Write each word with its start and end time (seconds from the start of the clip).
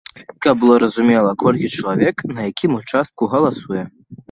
Каб 0.45 0.55
было 0.63 0.75
зразумела, 0.79 1.35
колькі 1.43 1.67
чалавек 1.75 2.25
на 2.33 2.49
якім 2.51 2.71
участку 2.81 3.31
галасуе. 3.37 3.89